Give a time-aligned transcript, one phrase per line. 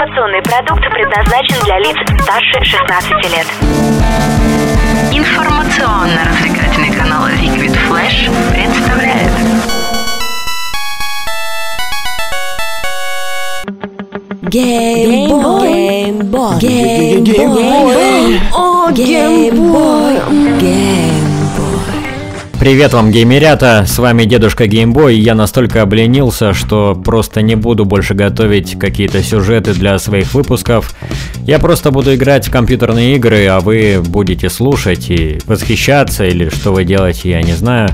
[0.00, 3.46] Информационный продукт предназначен для лиц старше 16 лет.
[5.12, 9.30] Информационно-развлекательный канал Liquid Flash представляет.
[14.40, 15.68] Геймбой.
[16.58, 17.20] Геймбой.
[17.20, 18.40] Геймбой.
[18.54, 20.14] О, геймбой.
[20.58, 21.29] Геймбой.
[22.60, 23.86] Привет вам, геймерята!
[23.86, 29.72] С вами дедушка Геймбой, я настолько обленился, что просто не буду больше готовить какие-то сюжеты
[29.72, 30.94] для своих выпусков.
[31.46, 36.74] Я просто буду играть в компьютерные игры, а вы будете слушать и восхищаться, или что
[36.74, 37.88] вы делаете, я не знаю.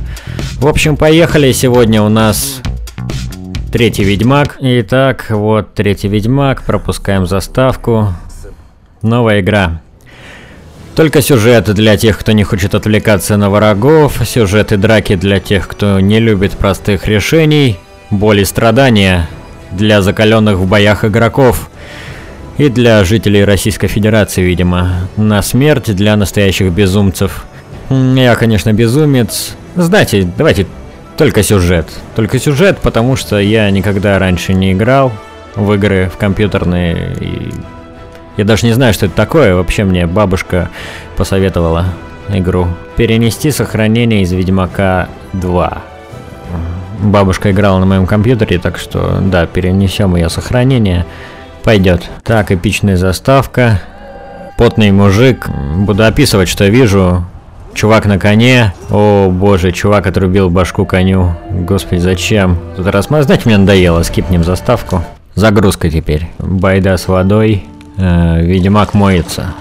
[0.58, 2.60] В общем, поехали, сегодня у нас
[3.70, 4.56] третий Ведьмак.
[4.60, 8.08] Итак, вот третий Ведьмак, пропускаем заставку.
[9.00, 9.80] Новая игра.
[10.96, 16.00] Только сюжеты для тех, кто не хочет отвлекаться на врагов, сюжеты драки для тех, кто
[16.00, 17.78] не любит простых решений,
[18.10, 19.28] боль и страдания
[19.70, 21.68] для закаленных в боях игроков
[22.56, 27.44] и для жителей Российской Федерации, видимо, на смерть для настоящих безумцев.
[27.90, 29.54] Я, конечно, безумец.
[29.74, 30.66] Знаете, давайте
[31.18, 31.88] только сюжет.
[32.14, 35.12] Только сюжет, потому что я никогда раньше не играл
[35.56, 37.52] в игры, в компьютерные и
[38.36, 39.54] я даже не знаю, что это такое.
[39.54, 40.68] Вообще мне бабушка
[41.16, 41.86] посоветовала
[42.28, 42.66] игру.
[42.96, 45.82] Перенести сохранение из Ведьмака 2.
[47.00, 51.04] Бабушка играла на моем компьютере, так что да, перенесем ее сохранение.
[51.62, 52.08] Пойдет.
[52.24, 53.80] Так, эпичная заставка.
[54.56, 55.48] Потный мужик.
[55.76, 57.24] Буду описывать, что вижу.
[57.74, 58.72] Чувак на коне.
[58.90, 61.36] О боже, чувак отрубил башку коню.
[61.50, 62.58] Господи, зачем?
[62.76, 64.02] Тут раз, знаете, мне надоело.
[64.02, 65.04] Скипнем заставку.
[65.34, 66.30] Загрузка теперь.
[66.38, 67.66] Байда с водой.
[67.96, 69.54] Э, Ведьмак моется.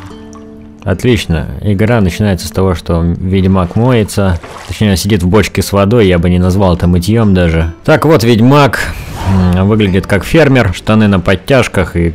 [0.83, 1.47] Отлично.
[1.61, 4.39] Игра начинается с того, что Ведьмак моется.
[4.67, 7.73] Точнее, сидит в бочке с водой, я бы не назвал это мытьем даже.
[7.83, 8.93] Так вот, Ведьмак
[9.63, 12.13] выглядит как фермер, штаны на подтяжках и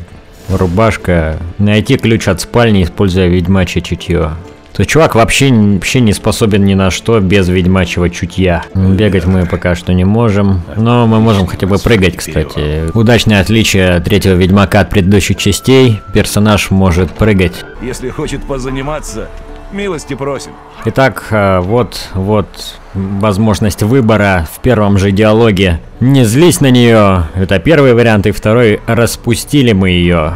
[0.49, 1.37] рубашка.
[1.59, 4.33] Найти ключ от спальни, используя ведьмачье чутье.
[4.73, 8.65] То есть чувак вообще, вообще не способен ни на что без ведьмачьего чутья.
[8.75, 12.91] Бегать мы пока что не можем, но мы можем хотя бы прыгать, кстати.
[12.97, 16.01] Удачное отличие третьего ведьмака от предыдущих частей.
[16.15, 17.65] Персонаж может прыгать.
[17.83, 19.29] Если хочет позаниматься,
[19.73, 20.53] милости просим.
[20.85, 22.49] Итак, а, вот, вот
[22.95, 25.81] возможность выбора в первом же диалоге.
[26.01, 27.25] Не злись на нее.
[27.35, 28.27] Это первый вариант.
[28.27, 30.33] И второй, распустили мы ее.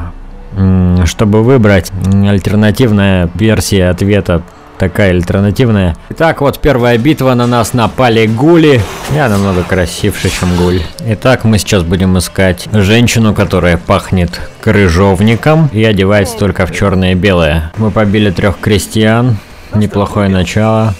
[1.04, 1.92] Чтобы выбрать
[2.26, 4.42] альтернативная версия ответа.
[4.78, 5.96] Такая альтернативная.
[6.10, 7.34] Итак, вот первая битва.
[7.34, 8.80] На нас напали гули.
[9.14, 10.82] Я намного красивше, чем гуль.
[11.06, 17.14] Итак, мы сейчас будем искать женщину, которая пахнет крыжовником и одевается только в черное и
[17.14, 17.72] белое.
[17.76, 19.36] Мы побили трех крестьян.
[19.74, 20.94] Неплохое начало.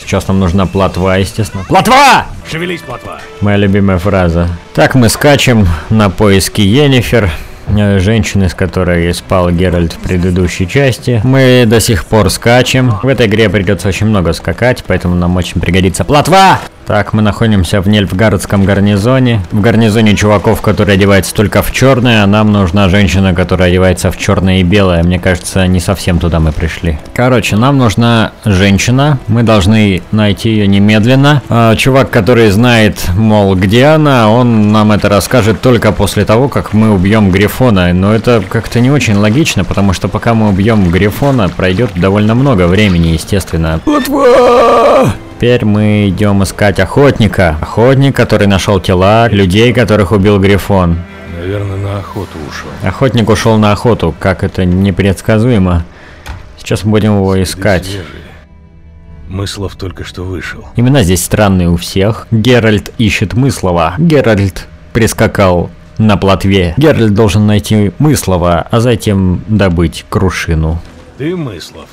[0.00, 1.64] Сейчас нам нужна плотва, естественно.
[1.64, 2.26] Плотва!
[2.48, 3.18] Шевелись, плотва.
[3.40, 4.48] Моя любимая фраза.
[4.72, 7.28] Так мы скачем на поиски Йеннифер, э,
[7.98, 11.20] женщины, с которой спал Геральт в предыдущей части.
[11.24, 12.92] Мы до сих пор скачем.
[13.02, 16.60] В этой игре придется очень много скакать, поэтому нам очень пригодится плотва!
[16.86, 19.40] Так, мы находимся в Нельфгардском гарнизоне.
[19.50, 24.16] В гарнизоне чуваков, которые одеваются только в черное, а нам нужна женщина, которая одевается в
[24.16, 25.02] черное и белое.
[25.02, 26.96] Мне кажется, не совсем туда мы пришли.
[27.12, 29.18] Короче, нам нужна женщина.
[29.26, 31.42] Мы должны найти ее немедленно.
[31.48, 36.72] А, чувак, который знает, мол, где она, он нам это расскажет только после того, как
[36.72, 37.92] мы убьем Грифона.
[37.94, 42.68] Но это как-то не очень логично, потому что пока мы убьем Грифона, пройдет довольно много
[42.68, 43.80] времени, естественно.
[43.84, 45.14] Плотва!
[45.36, 47.58] Теперь мы идем искать охотника.
[47.60, 50.96] Охотник, который нашел тела людей, которых убил Грифон.
[51.38, 52.70] Наверное, на охоту ушел.
[52.82, 55.84] Охотник ушел на охоту, как это непредсказуемо.
[56.56, 57.84] Сейчас мы будем его искать.
[57.84, 58.06] Свежий.
[59.28, 60.64] Мыслов только что вышел.
[60.74, 62.26] Имена здесь странные у всех.
[62.30, 63.94] Геральт ищет Мыслова.
[63.98, 66.72] Геральт прискакал на плотве.
[66.78, 70.80] Геральт должен найти Мыслова, а затем добыть Крушину.
[71.18, 71.88] Ты мыслов.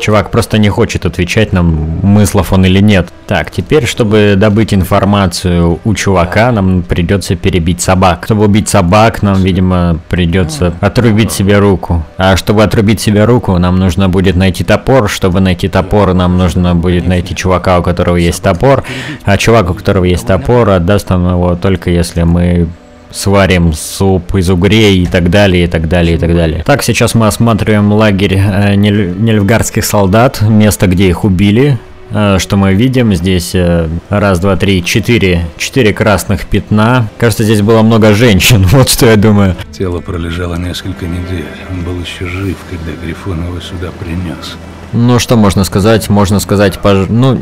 [0.00, 3.08] Чувак просто не хочет отвечать нам, мыслов он или нет.
[3.26, 8.24] Так, теперь, чтобы добыть информацию у чувака, нам придется перебить собак.
[8.24, 12.04] Чтобы убить собак, нам, видимо, придется отрубить себе руку.
[12.16, 15.08] А чтобы отрубить себе руку, нам нужно будет найти топор.
[15.08, 18.84] Чтобы найти топор, нам нужно будет найти чувака, у которого есть топор.
[19.24, 22.68] А чувак, у которого есть топор, отдаст нам его только если мы
[23.10, 26.62] сварим суп из угрей и так далее, и так далее, и так далее.
[26.64, 31.78] Так, сейчас мы осматриваем лагерь э, нель- нельфгардских солдат, место, где их убили.
[32.10, 33.14] Э, Что мы видим?
[33.14, 37.08] Здесь э, раз, два, три, четыре, четыре красных пятна.
[37.18, 39.56] Кажется, здесь было много женщин, вот что я думаю.
[39.72, 41.44] Тело пролежало несколько недель.
[41.70, 44.56] Он был еще жив, когда Грифон его сюда принес.
[44.94, 46.08] Ну, что можно сказать?
[46.08, 47.06] Можно сказать, пож...
[47.10, 47.38] ну,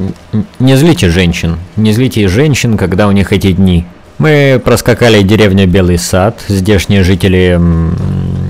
[0.59, 1.57] не злите женщин.
[1.77, 3.85] Не злите женщин, когда у них эти дни.
[4.19, 6.43] Мы проскакали деревню Белый Сад.
[6.49, 7.61] Здешние жители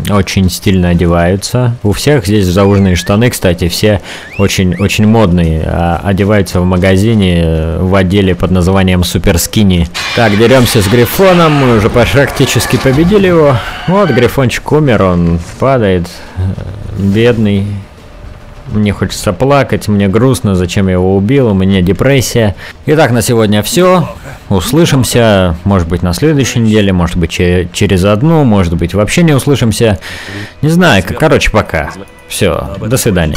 [0.09, 1.75] очень стильно одеваются.
[1.83, 4.01] У всех здесь зауженные штаны, кстати, все
[4.39, 5.65] очень, очень модные.
[5.67, 9.89] А одеваются в магазине э, в отделе под названием Супер Скини.
[10.15, 11.53] Так, деремся с Грифоном.
[11.55, 13.57] Мы уже практически победили его.
[13.89, 16.07] Вот, Грифончик умер, он падает.
[16.37, 16.43] Э,
[16.97, 17.67] бедный.
[18.69, 22.57] Мне хочется плакать, мне грустно, зачем я его убил, у меня депрессия.
[22.85, 24.09] Итак, на сегодня все.
[24.49, 29.99] Услышимся, может быть, на следующей неделе, может быть, через одну, может быть, вообще не услышимся.
[30.63, 31.91] Не знаю, короче, пока.
[32.29, 33.37] Все, до свидания.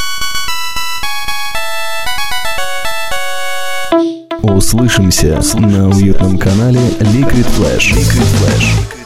[4.41, 7.91] Услышимся на уютном канале Liquid Flash.
[7.93, 8.98] Liquid Flash.